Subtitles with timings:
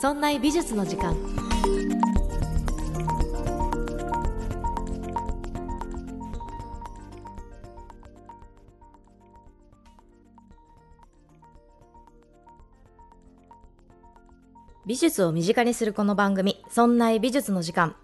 [0.00, 1.16] そんな美術の時間。
[14.86, 17.96] 美術を身近にするこの番組「そんな美術の時間」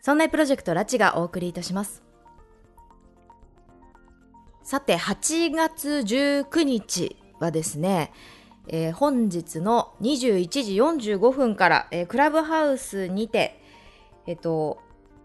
[0.00, 2.04] そんなプロジェクトラチがお送りいたします。
[4.62, 8.12] さて8月19日はですね
[8.68, 10.76] えー、本日の21時
[11.16, 13.60] 45分から、えー、クラブハウスにて、
[14.26, 14.80] えっ、ー、と、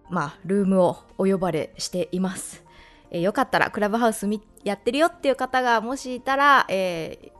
[0.10, 2.63] まあ、ルームをお呼ばれしています。
[3.12, 4.27] えー、よかったら、クラブハウス
[4.63, 7.32] やってるよっていう方がもしいたら、え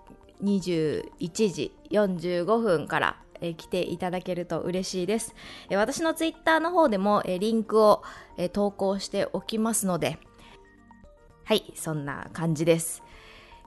[0.42, 5.34] ー、21時45分から、えー、来ていただけると嬉しいです。
[5.70, 8.04] えー、私のツイッターの方でも、えー、リンクを、
[8.38, 10.20] えー、投稿しておきますので、
[11.44, 13.02] はい、そんな感じです。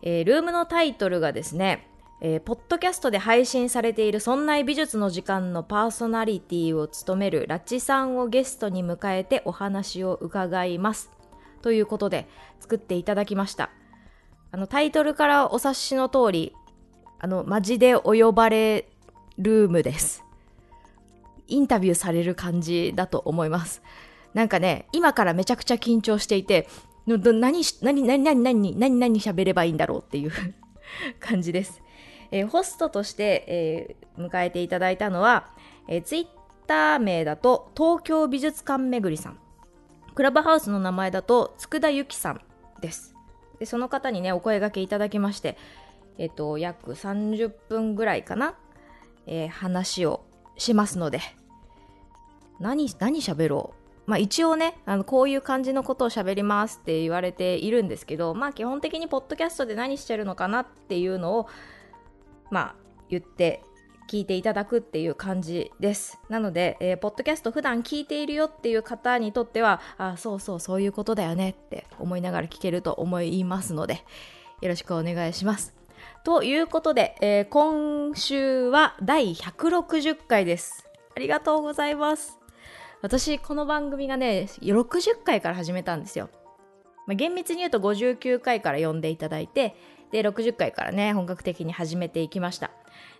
[0.02, 1.89] えー、ルームのタイトルがですね、
[2.22, 11.10] えー、ポッドキャストで配信されている「そんな美術の時間」のパーソナリティを務めるラチさんをゲストに迎えてお話を伺います。
[11.62, 12.28] ということで
[12.60, 13.70] 作っていただきました。
[14.52, 16.52] あのタイトルからお察しの通り、
[17.20, 18.88] あの、マジでお呼ばれ
[19.38, 20.24] ルームです。
[21.46, 23.82] インタビューされる感じだと思います。
[24.34, 26.68] なんかね、今からめちゃくちゃ緊張していて、
[27.06, 30.32] 何、何、何、何、何、何、何、何喋ればいいんだろうっていう
[31.20, 31.82] 感じです。
[32.30, 35.48] えー、ホストとして、えー、迎えていただいたのは、
[35.88, 36.26] えー、ツイッ
[36.66, 39.38] ター名だと東京美術館めぐりさん。
[40.14, 42.40] クラブハウスの名前だと佃由紀さん
[42.80, 43.14] です。
[43.58, 45.56] でその方にねお声がけいただきまして
[46.18, 48.54] えっ、と約30分ぐらいかな、
[49.26, 50.24] え話を
[50.58, 51.20] しますので。
[52.60, 53.74] 何何喋ろ
[54.06, 54.10] う。
[54.10, 61.48] まあ一応ね、あのこういう感じのことを喋りますって言われているんですけど、まあ基本的にポッドキャストで何してるのかなっていうのを
[62.50, 62.74] まあ、
[63.08, 63.62] 言って
[64.10, 66.18] 聞いていただくっていう感じです。
[66.28, 74.04] なので、えー、ポッドキャスト普段聞いているよっていう方にとっては、あ、そうそう、そういうことだよねって思いながら聞けると思いますので、
[74.60, 75.74] よろしくお願いします。
[76.24, 80.88] ということで、えー、今週は第160回です。
[81.16, 82.40] ありがとうございます。
[83.02, 86.28] 私、この番組がね、60回から始めたんですよ。
[87.06, 89.74] まあ、厳密に言うと59回から読んでいただいて、
[90.10, 92.70] で、60回からね、本格的に始めていきました。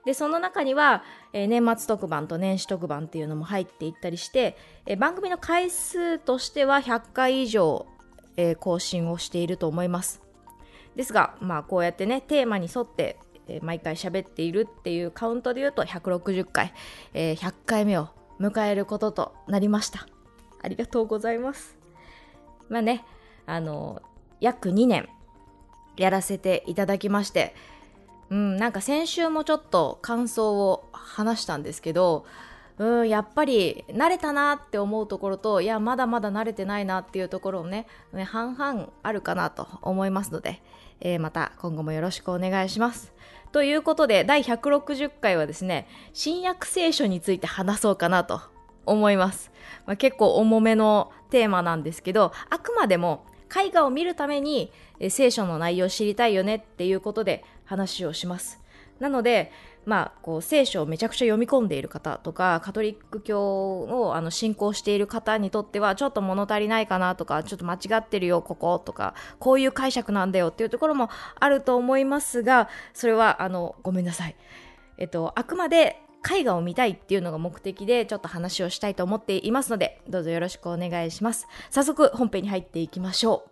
[0.05, 4.57] で、その中には、えー、年末特番と年始特番っていうのも入っていったりして、
[4.87, 7.87] えー、番組の回数としては100回以上、
[8.37, 10.23] えー、更新をしていると思います。
[10.97, 13.19] ですが、まあ、こうやってね、テーマに沿って、
[13.63, 16.73] 毎回喋っているっていうカウントで言うと160回、
[17.15, 18.09] え100回目を
[18.39, 20.07] 迎えることとなりました。
[20.63, 21.77] ありがとうございます。
[22.69, 23.05] まあね、
[23.47, 24.03] あの、
[24.41, 25.09] 約2年、
[26.01, 27.55] やらせていただきまして、
[28.31, 32.25] うん、なんか先週もちょっと感想を話したんですけど、
[32.79, 37.87] うん、やっぱり慣れたなって思うところと、いや、まだまだ慣れてないなっていうところをね、
[38.25, 40.63] 半々あるかなと思いますので、
[41.01, 43.13] えー、また今後もよろしくお願いします。
[43.53, 48.41] ということで、第160回はですね、新約聖書について話そうかなと
[48.87, 49.51] 思います。
[49.85, 58.61] まあ、結構重めのテーマなんですけど、あくまでも絵画を見るために、え聖書の内容を知りたいよねっていうことで話をします。
[59.01, 59.51] なので、
[59.87, 74.37] まあ、こう聖書をめちゃくちゃ読み込んでいる方とかカトリック教をあの信仰している方にとってはちょっと物足りないかなとかちょっと間違ってるよこことかこういう解釈なんだよっていうところもあると思いますがそれはあのごめんなさい、
[74.99, 83.51] えっと、あくまで絵画を見たいっていうのが目的でちょっと話をしたいと思っていますのでどうぞよろしくお願いします早速本編に入っていきましょう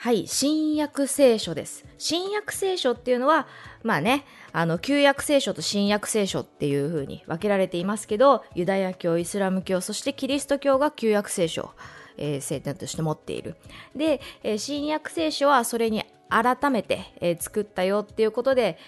[0.00, 1.84] はい、新約聖書です。
[1.98, 3.48] 新約聖書っていうのは、
[3.82, 11.72] まあね、あの、旧約聖書と新約聖書っていう風に分けられていますけど、ユダヤ教、イスラム教、そしてキリスト教が旧約聖書。
[12.18, 13.56] え、聖典として持っている。
[13.96, 18.78] で、え、新約聖書はそれに改めて、え、作ったよっていうことで、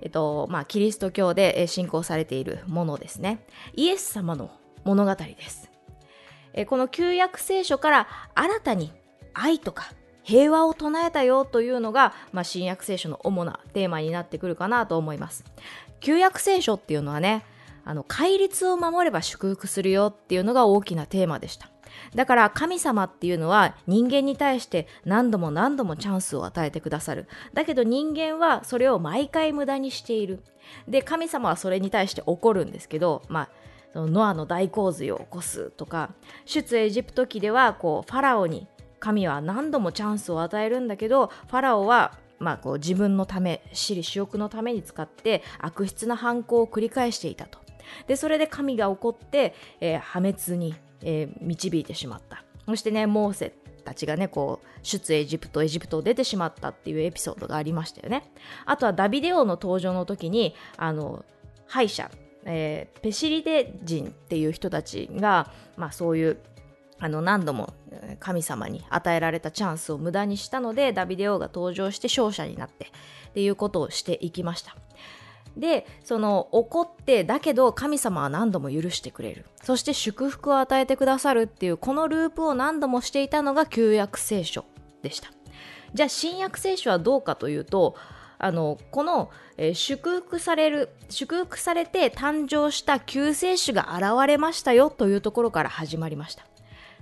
[0.00, 3.44] えっと、まあ、キリスト教で、信仰されているものですね。
[3.74, 4.50] イエス様の
[4.84, 5.70] 物語です。
[6.52, 8.92] え、この旧約聖書から新たに
[9.34, 9.92] 愛とか
[10.22, 15.44] 平和を唱えたよというのが、まあ、新約聖書の主なテーマになってくるかなと思います。
[16.00, 17.44] 旧約聖書っていうのはね、
[17.84, 21.70] あの、戒律を守れば祝福するよっていうのが大きなテーマでした。
[22.14, 27.28] だから神様っていうのは人間に対して何度も何度もチャンスを与えてくださる。
[27.54, 30.42] だけど人間はそれを毎回無駄にしている。
[30.86, 33.48] で、神様はそれに対して怒るんですけど、まあ、
[33.92, 36.10] そのノアの大洪水を起こすとか、
[36.44, 38.68] 出エジプト記ではこうファラオに
[39.00, 47.58] 神は何度もチャンスを与えるんだけどファラオはまあ、こう自分のため私利私欲のために使って悪質な犯行を繰り返していたと
[48.06, 52.44] でそれで神が怒って、えー、破滅に、えー、導いてしまった。
[52.66, 53.54] そしてねモーセ
[53.84, 58.30] たちがねこう出エジプトエジプトを出てしまったっていうエピソードがありましたよね。
[58.66, 61.24] あとはダビデオの登場の時にあの
[61.66, 62.10] 敗者、
[62.44, 66.38] えー、ペシリデ人っていう人たちが、まあ、そういう
[67.00, 67.74] あの何度も
[68.18, 72.86] 神様に与えられたチャンスを無駄にしたのでダビデオが登場して勝者になって
[73.28, 74.76] っていうことをしていきました。
[75.56, 79.46] でその怒ってだけど神様は何度も許してくれる。
[79.62, 84.64] そして祝福を与えてくださるっていうこのループを何度もしていたのが旧約聖書
[85.02, 85.30] でした。
[85.94, 87.96] じゃあ新約聖書はどうかというと
[88.38, 96.44] あのこの、えー、祝福される祝福されて誕生した救世主が現れましたよというところから始まりました。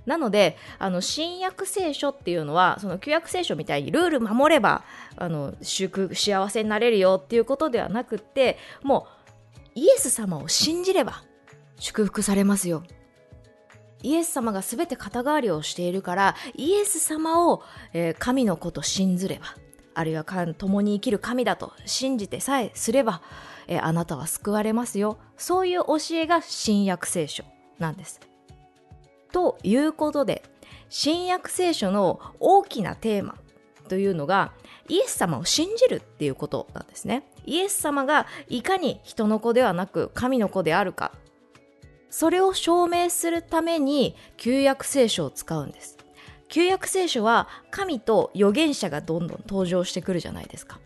[0.07, 4.83] なのであの新約聖書っていうのはその旧約聖書みたいにルール守れば
[5.17, 9.07] あの祝幸せになれるよっていうことではなくっても
[9.75, 11.23] うイエス様を信じれば
[11.77, 12.83] 祝福されますよ。
[14.01, 17.63] イエス様が全て肩代わりをしているからイエス様を、
[17.93, 19.55] えー、神の子と信ずれば
[19.95, 23.21] あるいは共に生きる神だと信じてさえすれば、
[23.67, 25.17] えー、あなたは救われますよ。
[25.35, 27.43] そういう教えが新約聖書
[27.79, 28.19] なんです。
[29.31, 30.43] ということで
[30.89, 33.35] 新約聖書の大きなテーマ
[33.87, 34.53] というのが
[34.89, 37.23] イエス様を信じるっていうことなんですね。
[37.45, 41.11] イエス様がいかに人の子ではなく神の子であるか。
[42.09, 45.97] それを証明するために旧約聖書を使うんです。
[46.49, 50.79] 旧約聖書は神と預言者がどんどん登場してくるじゃないですか。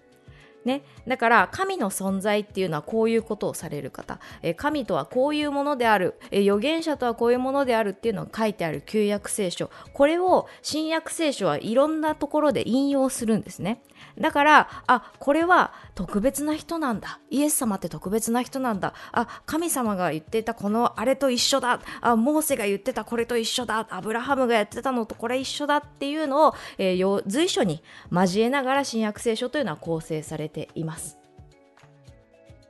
[0.66, 9.72] ね、だから神の存在っていうのはこういうことをされる方、え神とはこういうものである、え預言者とはこういうものであるっていうのが書いてある旧約聖書。
[9.94, 13.82] これを新約聖書はいろんなところで引用するんですね。
[14.20, 17.20] だからあこれは特別な人なんだ。
[17.30, 18.94] イエス様って特別な人なんだ。
[19.12, 21.80] あ神様が言っていたこのあれと一緒だ。
[22.02, 23.88] あモーセが言ってたこれと一緒だ。
[23.90, 31.18] アブラハムがやってたのとこれ一緒だっていうのを、えー、随所に交えながら新約聖書というのは構成されています。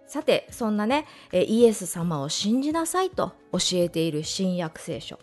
[0.07, 5.19] さてそんなねイエス様を信じなさいと教えている新約聖書。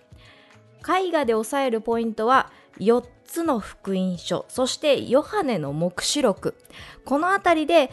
[0.78, 6.54] 絵画で押さえるポイントは4つの福音書そしてヨハネの黙示録。
[7.04, 7.90] この辺りで、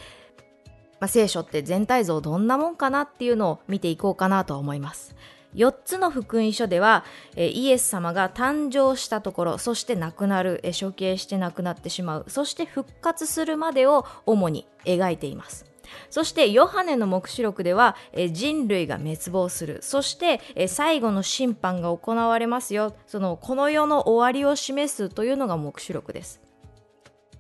[1.00, 5.16] まあ、聖書って全体像どんなもんかなっていうのを見ていこうかなと思います。
[5.56, 7.06] 4つの福音書では、
[7.38, 15.75] イエス様が誕生したところそして亡くなる、処刑して亡くなってしまうそして復活するまでを主に描いています。
[16.10, 19.80] そしてヨハネの黙示録ではえ人類が滅亡する。
[19.82, 22.96] そしてえ最後の審判が行われますよ。
[23.08, 26.42] そのこの世の終わりを示すというのが黙示録です。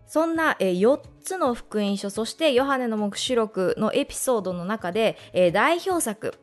[0.08, 6.36] そんなえ4つの福音書そしてヨハネの黙示録のエピソードの中でえ代表作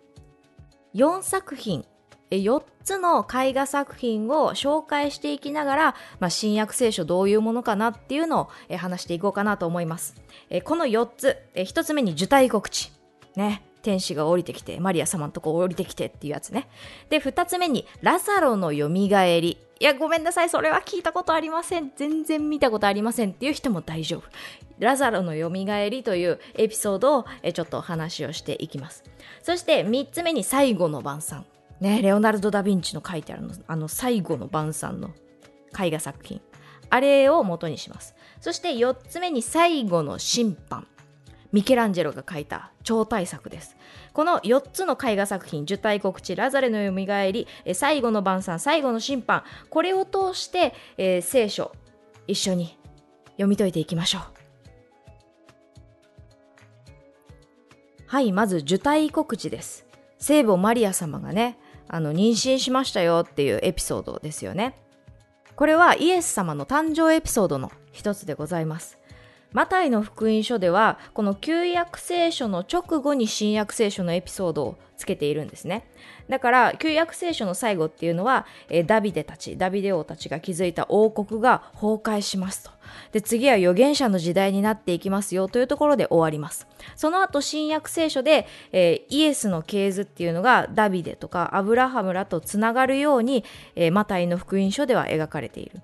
[0.94, 1.84] 4作品
[2.36, 10.14] 4つの絵画作品を紹介していきながら、まあ、新約聖書どういうものかなっていうのを話していこうかなと思います。
[10.64, 12.92] この4つ、1つ目に受胎告知。
[13.36, 13.62] ね。
[13.82, 16.68] 天使が降りてきて、マリア様のとこ降りてきてっていうやつね。
[17.10, 19.58] で、2つ目に、ラザロの蘇り。
[19.80, 21.90] いや、ごめんなさい、それは聞いたことありません。
[21.96, 24.22] 全然見たことありませんっていう人も大丈夫。
[24.78, 25.50] ラザロの蘇
[25.90, 29.02] りというエピソードをちょっと話をしていきます。
[29.42, 31.44] そして3つ目に最後の晩餐。
[31.82, 35.10] ね、レオナルド・ダ・ヴィンチの書いてあるの、あの最後の晩餐の
[35.78, 36.40] 絵画作品。
[36.90, 38.14] あれを元にします。
[38.40, 40.86] そして4つ目に最後の審判。
[41.50, 43.76] ミケランジェロが書いた超大作です。
[44.12, 51.72] この4つの絵画作品、受胎告知、ラザレのよみがえり、最後の晩餐、最後の審判、これを通して、えー、聖書、
[52.28, 52.78] 一緒に
[53.32, 54.22] 読み解いていきましょう。
[58.06, 59.84] はい、まず受胎告知です。
[60.18, 61.58] 聖母マリア様がね、
[61.92, 64.74] あの妊娠しましたよっていうエピソードですよね。
[65.54, 68.98] これはイエス様の誕生エピソードの一つでございます。
[69.52, 75.84] マタイの福音書ではこの旧約聖書の直後に新約聖書のエピソードをつけているんですね。
[76.28, 82.70] だから旧約聖書の最後っていうのは、えダビデたちダビデ王たちが築いた王国が崩壊しますと。
[83.10, 86.66] で次は預言者の時代になっていきますよというところで終わります。
[86.94, 93.44] その後新約聖書で、えー、イエスの系図っていうのがダビデとかアブラハムらとつながるように、
[93.74, 95.80] えー、マタイの福音書では描かれている。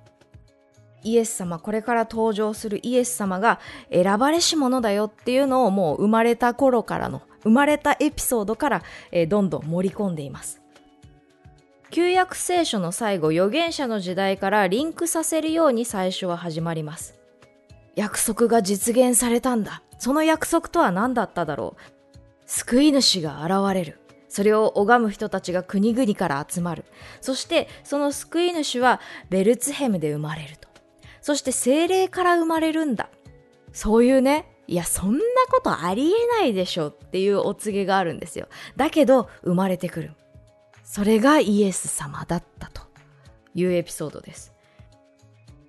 [1.02, 3.61] イエス様これから登場するイエス様が
[3.93, 10.61] 選ばれし者だよっていうのをもう生まれた頃からの生まれたエピソードから、え、どんどん盛り込んでいます。
[11.90, 17.19] 旧約聖書の最後預言者の時代からリンクさせるように最初は始まります。
[17.97, 19.83] 約束が実現されたんだ。
[19.99, 21.83] その約束とは何だっただろう。
[22.47, 24.00] 救い主が現れる。
[24.28, 26.85] それを拝む人たちが国々から集まる。
[27.21, 29.00] そしてその救い主は
[29.31, 30.67] ベルツヘムで生まれると。
[31.28, 33.11] そして精霊から生まれるんだ。
[33.75, 35.20] そういうねいやそんな
[35.50, 38.49] ことありえないでしょっていうお告げがあるんですよ。
[38.76, 40.12] だけど生まれてくる。
[40.85, 42.80] それがイエス様だったと。
[43.54, 44.54] いうエピソードです。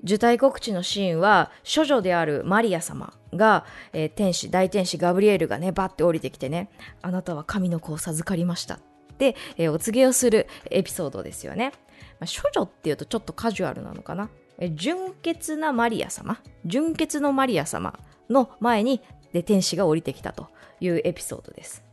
[0.06, 6.70] 受胎告知のシーンは処女であるマリア様が、えー、天使大天使ガブリエルがねバッて降りてきてね
[7.02, 8.76] あなたは神の子を授かりました。
[8.76, 8.80] っ
[9.18, 11.74] て、えー、お告げをするエピソードですよね、
[12.22, 14.30] まあ、処女っていうとちょっとカジュアルなのかな、
[14.74, 17.98] 純潔なマリア様純潔のマリア様
[18.30, 19.02] の前に
[19.34, 20.48] で天使が降りてきたと
[20.82, 21.84] いうエピソードです。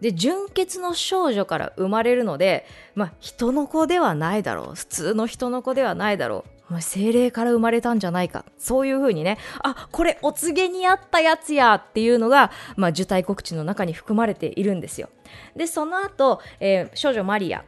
[0.00, 15.08] で純潔の少女から生まれるので、まあ、人の子ではないだろう普通の人の子ではないだろう精霊から生まれたんじゃないかそういうふうにねあこれお告げにあったやつやっていうのが、まあ、受胎告知の中に含まれているんですよ。
[15.56, 17.64] でその後、えー、少女マリア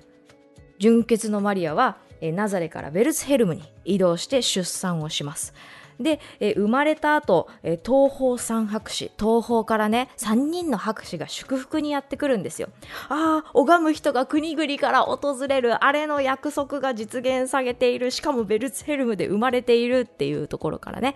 [0.78, 5.54] 純潔のマリアは、えー、ナザレからベルツヘルムに移動して出産をします
[6.00, 12.68] で、え生まれた後、え東方三博士、東方からね、3人の博士が祝福にやってくるんですよ。
[13.08, 21.14] ああ、拝む人が国々から訪れる、あれの約束が実現されている、しかもベルツヘルムで生まれているっていうところからね、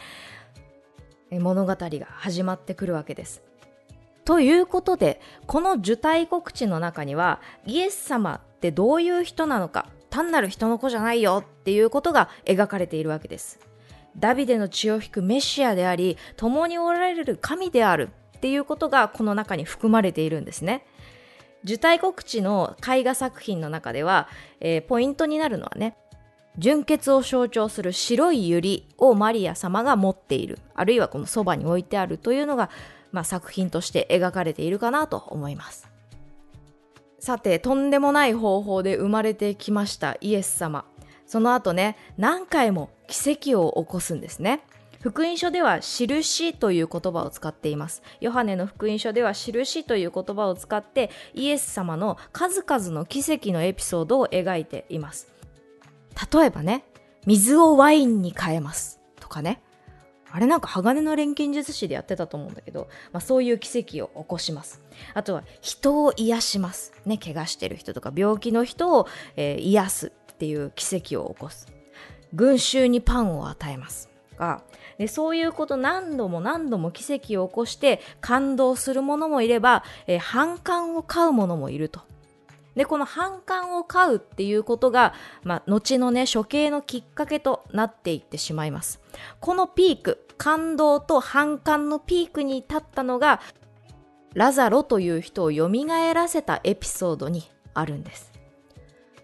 [1.30, 3.42] え物語が始まってくるわけです。
[4.24, 13.58] ということで、この受胎告知の中には、イエス様ってどういう人なのか、単なる人の子じゃないよっていうことが描かれているわけです。
[14.16, 20.84] ダビデの血を引くメシアであり共におられる神であるっていうことがこの中に含まれているんですね。
[21.62, 24.28] 受胎告知の絵画作品の中では、
[24.60, 25.94] えー、ポイントになるのはね
[26.58, 30.58] 純潔を象徴する白い百合をマリア様が持っている。
[30.74, 32.70] あるいはこのそばに置いてあるというのが、
[33.12, 35.89] まあ、作品として描かれているかなと思います。
[37.20, 40.86] さてとんでもない方法で生まれてきましたイエス様。
[41.26, 44.62] その後ね何回も奇跡を起こすんですね。
[45.00, 48.02] 福音書では印という言葉を使っています。
[48.20, 55.28] ヨハネの福音書では印という言葉を使ってイエス様の数々の奇跡のエピソードを描いています。
[56.32, 56.84] 例えばね
[57.26, 59.62] 水をワインに変えますとかね。
[60.32, 64.82] あれなんか鋼の錬金術師でやってたと思うんだけど、まあ、そういう奇跡を起こします。
[65.14, 66.92] あとは人を癒します。
[67.04, 69.06] ね、怪我してる人とか病気の人を、
[69.36, 70.12] えー、癒す。
[70.30, 71.68] っていう奇跡を起こす
[72.32, 74.08] 群衆にパンを与えます
[74.38, 74.62] が
[74.96, 82.00] でそういうこと何度も何度も奇跡を起こして感動する者もいれば、えー、反感を買う者もいると
[82.76, 89.00] でこの反感を買うっていうことが、まあ、後のね処刑のきっかけとなっていってしまいます
[89.40, 93.40] このピーク感動と反感のピークに立ったのが
[94.34, 95.68] ラザロという人を蘇
[96.14, 98.30] らせたエピソードにあるんです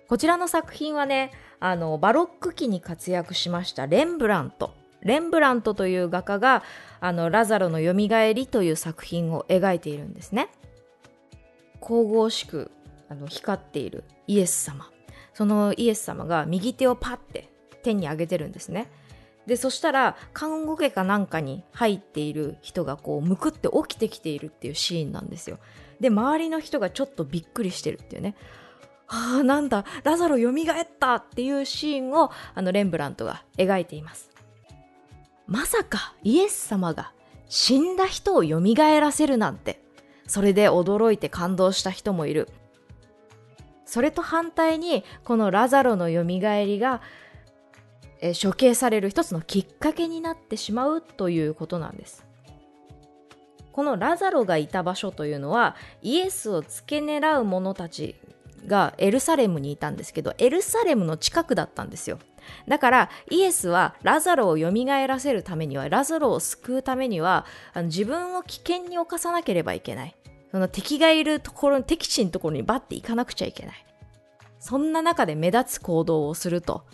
[0.09, 4.73] こちらの作品はね、あの、バロック期に活躍しましたレンブラント。
[5.03, 6.63] レンブラントという画家が、
[7.01, 7.93] あの、ラザロの蘇
[8.33, 10.49] りという作品を描いているんですね。
[11.81, 12.71] 神々しく
[13.09, 14.91] あの光っているイエス様。
[15.35, 17.51] そのイエス様が右手をパッて
[17.83, 18.91] 天に上げてるんですね。
[19.47, 25.59] で、そしたら、看護家かなんかに入っている人がこう、むくって起きてきているっていうシーンなんですよ。
[26.01, 28.35] で、周りの人がちょっとびっくりしてるっていうね。
[29.07, 30.55] ああ、なんだ、ラザロ蘇っ
[30.99, 34.31] たっていうシーンをあのレンブラントが描いています。
[35.47, 37.13] まさかイエス様が
[37.49, 39.81] 死んだ人を蘇らせるなんて、
[40.27, 42.49] それで驚いて感動した人もいる。
[43.97, 47.01] それと反対に、このラザロの蘇りが、
[48.21, 52.27] え処刑される一つのきっかけになってしまうということなんです。
[53.73, 58.17] このラザロがいた場所というのはイエスを付け狙う者たち
[58.67, 62.19] がエルサレムにいたんですけどエルサレムの近くだったんですよ。
[62.69, 70.17] だからイエスはラザロを蘇らせるためにはラザロを救うためにはあの自分を危険に侵さなければいけない。
[70.51, 73.86] その敵がいるところ敵地のところにバッて行かなくちゃいけない。
[74.59, 76.85] そんな中で目立つ行動をすると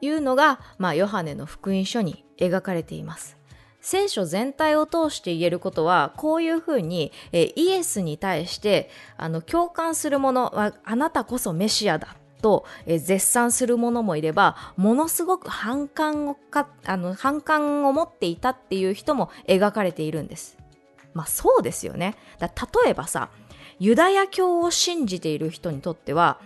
[0.00, 3.40] いうのが、まあ、ヨハネの福音書に描かれています
[3.80, 20.58] 聖書全体を通して言えることはこういうふうに、えイエスに対してあの共感する者はあなたこそメシアだと、え絶賛する者もいればものすごく反感をかあの反感を持っていたっていう人も描かれているんです。
[21.14, 22.16] まあそうですよね。
[22.38, 23.30] だ例えばさ
[23.78, 26.38] ユダヤ教を信じている人にとっては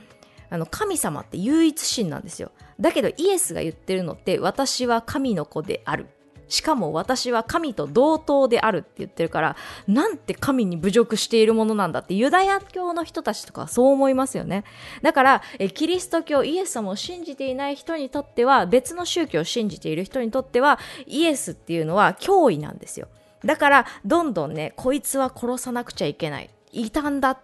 [0.55, 2.53] あの神様って唯一神なんですよ。
[2.79, 6.07] だけどイエスが言ってるのって私は神の子である。
[6.47, 9.57] しかも私は神と同等であるって言ってるから
[9.89, 12.15] なんて神に侮辱しているものなんだって。
[12.15, 14.63] ユダヤ教の人たちとかそう思いますよね。
[15.03, 23.09] だからえキリスト教イエス様を信じていない人にとっては別の宗教を信じている人にとってはイエスっていうのは脅威なんですよ。
[23.45, 26.51] だからどんどんねこいつは殺さなくちゃいけない。
[26.71, 27.39] 異端だ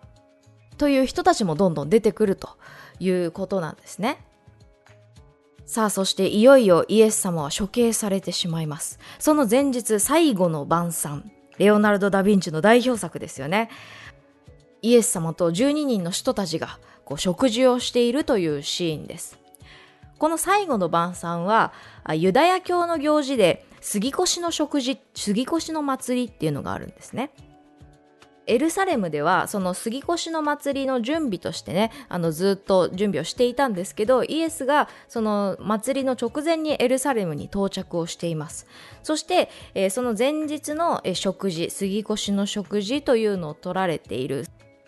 [0.80, 2.56] という人たちもどんどん出てくると
[3.00, 4.24] いうことなんですね。
[5.66, 8.98] さあそしていよいよイエス様は処刑されてしまいます。
[9.18, 13.68] その前日最後の晩餐レオナルド・ダ・ヴィンチの代表作ですよね。
[14.80, 19.38] イエス様と12人の人たちがこう食事をしているというシーンです。
[20.16, 21.74] この最後の晩餐は
[22.10, 27.32] ユダヤ教の行事で杉越の食事杉越の祭りっていうのがあるんですね。
[28.46, 38.66] エルサレムではその杉越の祭りの準備としてねあのずっと準備をしていたんですけどイエスがその祭りの直前にエルサレムに到着をしています。
[39.02, 44.46] そして、えー、その前日の食事杉越の食事というのを取られている。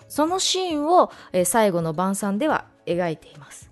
[0.09, 3.71] そのシーンを、えー、最後の晩餐では描いています。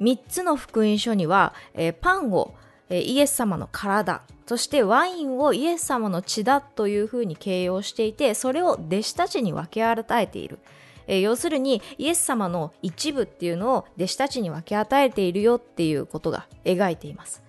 [0.00, 2.54] 3つの福音書には、えー、パンを、
[2.98, 10.58] イエス様の体そしてワインをイエス様の血だというふうに形容していてそれを弟子たちに分け与えている、
[11.06, 17.42] え、要するにイエス様の一部っていうのを弟子たちに分け与えているよっていうことが描いています。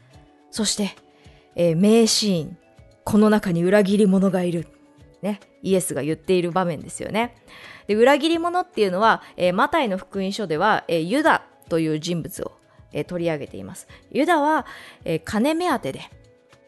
[0.52, 0.96] そして、
[1.56, 2.58] えー、名シーン
[3.04, 4.68] この中に裏切り者がいる。
[5.22, 7.36] ね、イエスが言っている場面ですよね。
[7.88, 12.54] で裏切り者っていうのは、えー、マタイの福音書では、え、ユダという人物を、
[12.92, 13.88] えー、取り上げています。
[14.12, 14.66] ユダは、
[15.06, 16.02] え金目当てで、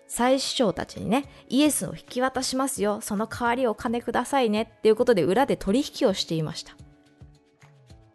[0.07, 6.75] 祭司長たちにね、イエスを引き渡しますよ、その代わりお金くださいねっていうことで裏で取引をしていました。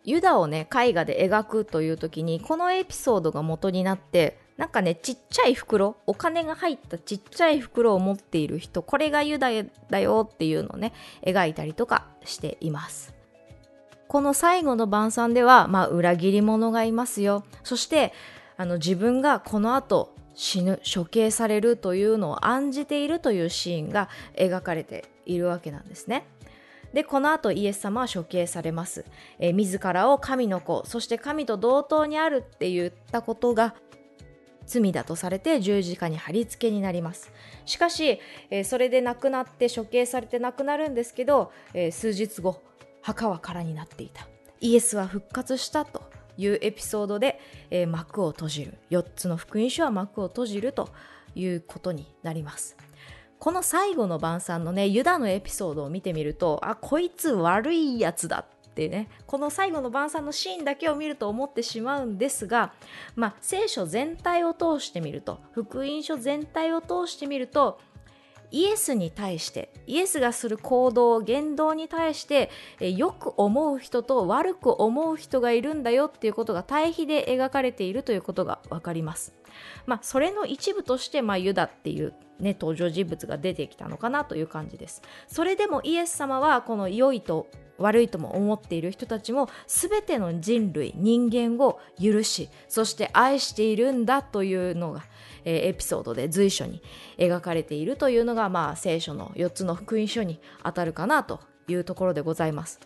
[0.04, 9.48] ユダをね、絵画で描くという時に、このエピソードが元になって、なんかね、ちっちゃい袋、お金が入ったちっちゃい袋を持っている人、これがユダ
[9.90, 10.92] だよっていうのをね、
[11.26, 13.17] 描いたりとかしています。
[14.08, 17.44] この最後の晩餐では、まあ、裏切り者がいますよ。
[17.62, 18.12] そして、
[18.56, 26.26] あの、自分がこの後、死ぬ処刑されるというのを案じているというシーンが描かれているわけなんですね。
[26.92, 29.04] でこの後イエス様は処刑されます、
[29.38, 33.74] えー、自らを神の子そして神と同等にあるって言ったことが
[34.64, 37.30] 罪だとされて十字架に貼り付けになります
[37.66, 42.62] しかし、えー、それで亡くなって処刑されて亡くなるんですけど、えー、数日後
[43.08, 44.28] 墓は空になっていた。
[44.60, 46.02] イエスは復活したと
[46.36, 47.40] いうエピソードで、
[47.70, 48.74] えー、幕を閉じる。
[48.90, 50.90] 4つの福音書は幕を閉じると
[51.34, 52.76] いうことになります。
[53.38, 59.08] この最後の晩餐のねユダのエピソードを見てみるとあこいつ悪いやつだってね。
[59.26, 62.74] この最後の晩餐のシーンだけを見ると思ってしまうんですが、
[63.16, 67.80] まあ、聖書全体を通してみると福音書全体を通してみると
[68.50, 79.34] イエスに対してイエスがする行動言動に対してよく思う人と悪く思う人がいるんだよっていうことが対比で描かれているということが分かります。
[79.86, 85.02] まあ、それの一部として、まあ、ユダっていう、ね、登場人物が出てきたのかなという感じです。
[85.26, 95.04] それでもイエス様はこの良いと悪いとも思っている人たちも全ての人類人間を許しそして愛しているんだというのが
[95.44, 96.82] えエピソードで随所に
[97.18, 102.80] 描かれているというのが、まあ、聖書の4つの福音書に当たるかなというところでございます。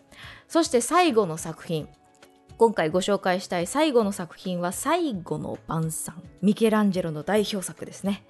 [0.47, 1.87] そして最後の作品。
[2.57, 6.21] 今回ご紹介したい最後の作品は最後の晩餐。
[6.41, 8.23] ミケランジェロの代表作ですね。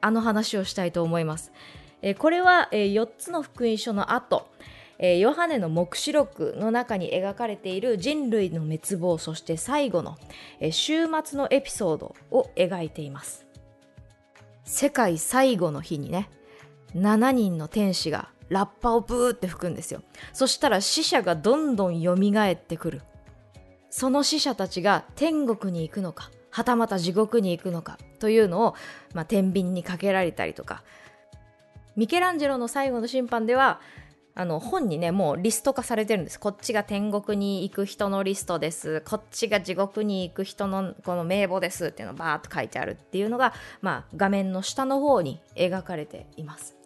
[0.00, 1.52] あの話をしたいと思います。
[2.00, 4.46] えこれは、え4つの福音書の後、
[4.98, 10.16] えー、ヨハネの黙示録の中に描かれている人類の滅亡そして最後の、
[10.60, 13.46] えー、終末のエピソードを描いています
[14.68, 16.28] 世界最後の日にね
[16.94, 20.02] 7人の天使がラッパをブーって吹くんですよ。
[20.32, 23.02] そしたら死者がどんどん蘇ってくる。
[23.90, 28.74] その死者たちが天国に行くのかはたまた地獄に行くのかというのを、
[29.14, 30.82] まあ、天秤にかけられたりとか。
[31.96, 33.80] ミケランジェロの最後の審判では
[34.38, 36.38] あの本にねもうリスト化されてるんです。
[36.38, 39.00] こっちが天国に行く人のリストです。
[39.00, 46.76] こっちが地獄に行く人のこの名簿ですっていうのがバーっと書いてあるっていうのが、まあ、画面の下の方に描かれています。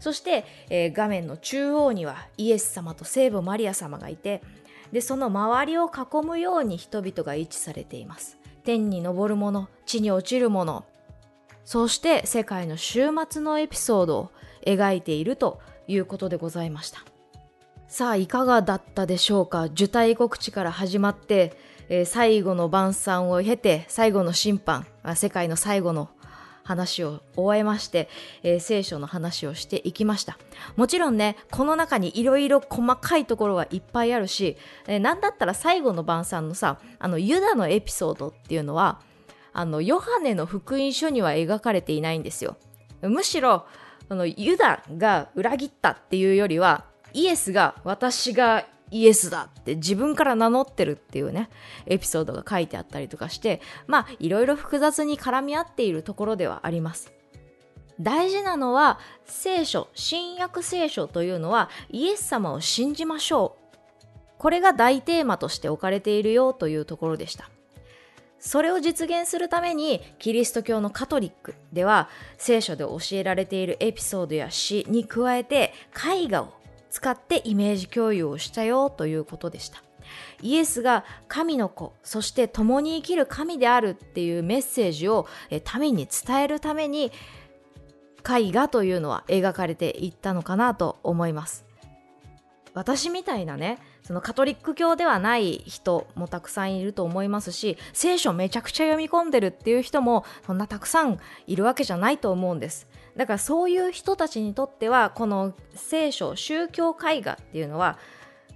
[0.00, 4.42] そして、えー、画面の中央にはイエス様と聖母マリア様がいて
[4.90, 8.36] でその周りを囲むように人々が位置されています。
[8.64, 10.84] 天に昇るもの地に落ちるもの
[11.64, 14.30] そして世界の終末のエピソードを
[14.66, 17.00] 描いているということでございました。
[17.88, 19.64] さあいかがだったでしょうか？
[19.64, 21.56] 受胎告知から始まって、
[21.88, 26.10] えー、最後の晩餐を経て最後の審判世界の最後の
[26.64, 28.08] 話を終えまして、
[28.42, 30.36] えー、聖書の話をしていきました。
[30.74, 34.56] もちろんねこの中にいろいろ細かいところはいっぱいあるし、
[34.88, 39.00] えー、なんだったら最後の晩餐のさあのユダのエピソードっていうのは
[39.52, 42.56] あのヨハネの福音書には描かれていないんですよ。
[43.00, 43.66] むしろ
[44.08, 51.48] あのユダが裏切ったっていうよりはイエスが私がイエスだって自分から名乗ってるっていうね、
[51.86, 57.12] エピソードが書いてあったりとかして、まあ、いろいろ複雑に絡み合っているところではあります。
[58.00, 63.76] 大事なのは、聖書、新約聖書というのは、イエス様を信じましょう。
[64.38, 67.50] これが大テーマとして置かれているよというところでした。
[68.38, 76.54] それを実現するためにキリスト教のカトリックでは聖書で教えられているエピソードや詩に加えて絵画を
[76.90, 79.82] 使ってイメージ共有をしたよということでした。
[80.42, 85.26] イエスが神の子、そして共に生きる神であるっていうメッセージを
[85.78, 87.10] 民に伝えるために
[88.28, 91.64] 絵画というのは描かれていったのかなと思います。
[92.74, 102.86] 私みたいなね、そのカトリック教ではない人もたくさんいると思いますし、聖書めちゃくちゃ読み込んでるっていう人もそんなたくさんいるわけじゃないと思うんです。
[103.16, 107.98] だからそういう人たちにとってはこの聖書宗教絵画っていうのは、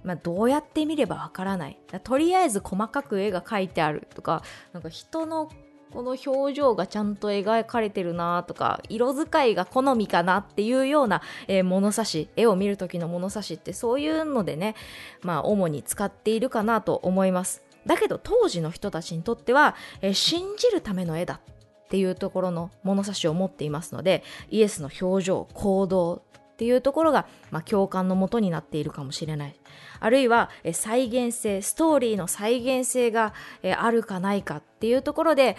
[0.05, 5.51] まあ、どうやって見ればわからないとりあえず細かく絵が描いてあるとかなんか人の
[5.91, 14.75] この表情がちゃんと描かれてるなとか色使いが好みかなっていうような、えー、物差し絵を見る時の物差しってそういうのでね
[15.21, 17.63] まあ主に使っているかなと思います。
[17.85, 26.21] だけど当時の人たちにとっては、えー、信じるための絵だっていうところの物差しを持っていますのでイエスの表情行動
[26.61, 29.55] っていうところが、まあ、共感のもとになっているかもしれない。
[29.99, 35.57] あるいはえ再現性ストーリーの再現性がえあるかないかっていうところで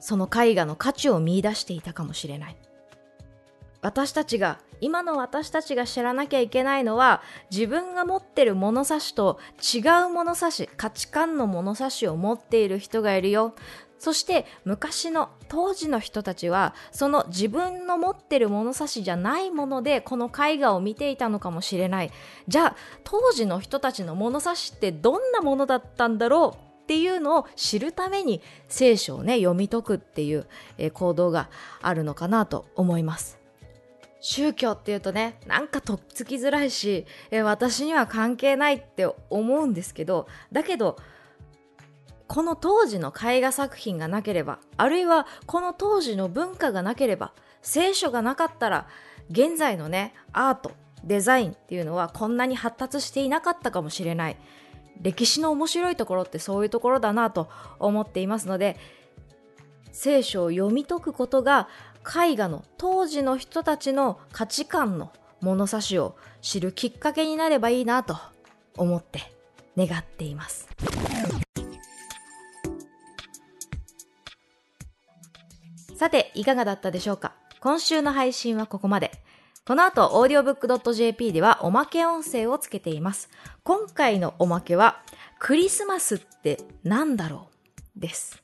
[0.00, 2.56] その絵画の価値を見出していたかもしれない。
[3.80, 7.22] 私たちが今の私たちが知らなきゃいけないのは
[7.52, 13.54] 自分が持ってる物差しと違う物差し価値観の物差しを持っている人がいるよ。
[13.98, 22.10] そして昔の当時の人たちはその自分の持ってる物差しじゃないものでこの絵画を見ていたのかもしれない。
[22.46, 30.46] じゃあ当時の人たちの物差しってどんなものだったんだろうっていうのを知るために聖書をね読み解くっていう、
[30.92, 31.50] 行動が
[31.82, 33.38] あるのかなと思います。
[34.20, 37.06] 宗教っていうとねなんかとっつきづらいし、
[37.44, 40.96] 私には関係ないって思うんですけどだけど
[42.28, 48.86] この当時の絵画作品がなければあるいはこの当時の文化がなければ聖書がなかったら
[49.30, 50.72] 現在のねアート
[51.04, 54.36] デザインっていうのはこんなに発達していなかったかもしれない
[55.02, 58.76] 歴史の面白いところってそういうところだなと思っていますので
[59.92, 61.68] 聖書を読み解くことが
[62.04, 68.16] 絵画の当時の人たちの価値観の物差しを知るきっかけになればいいなと
[68.76, 69.32] 思って
[69.76, 70.68] 願っています。
[75.96, 77.32] さて、いかがだったでしょうか？
[77.60, 79.12] 今週の配信はここまで。
[79.66, 83.30] この後、audiobook.jp ではおまけ音声をつけています。
[83.64, 85.00] 今回のおまけは、
[85.38, 87.48] クリスマスって何だろ
[87.96, 88.00] う？
[88.00, 88.42] です。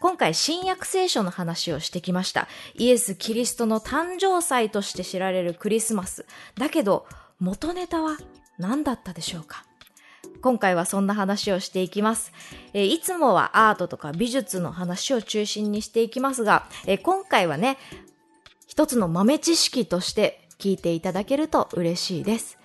[0.00, 2.48] 今回新約聖書の話をしてきました。
[2.74, 6.24] イエス・キリストの誕生祭として知られるクリスマス。
[6.56, 7.06] だけど、
[7.38, 8.16] 元ネタは
[8.58, 9.66] 何だったでしょうか？
[10.44, 12.30] 今回はそんな話をしていきます。
[12.74, 17.78] えー、いつもはアートとか美術の話を中心にしていきますが、えー、今回はね、
[18.66, 22.58] 一つの豆知識として聞いていただけると嬉しいです。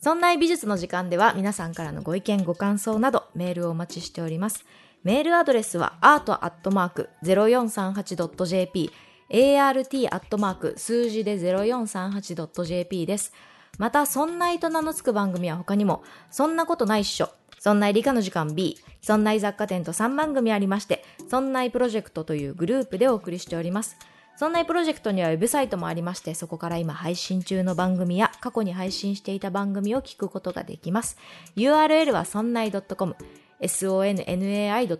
[0.00, 4.64] そんな美術の時間では皆さんからのご意見ご感想などメールをお待ちしております。
[5.04, 8.90] メールアドレスは art.0438.jp
[9.30, 10.78] art.
[10.78, 13.34] 数字で 0438.jp です。
[13.80, 23.96] また、そんないと名の付く番組は他にも、そんなことないっしょ、そんない理科の時間 B、そんない雑貨店と3番組ありまして、そんないプロジェクトというグループでお送りしております。
[24.36, 31.16] そんないプロジェクトにはウェブサイトもありまして、そこから今配信中の番組や過去に配信していた番組を聞くことができます。
[31.56, 33.16] URL はそんない .com、
[33.62, 34.96] sonnai.com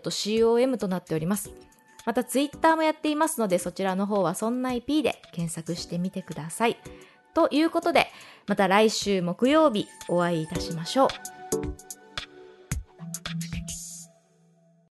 [0.79, 1.51] となっております。
[2.03, 6.77] またツイッターもやっていますので、そちらの方はそんない P で検索してみてください。
[7.33, 8.07] ということで、
[8.47, 11.90] また来週木曜日お会いいたしましょう。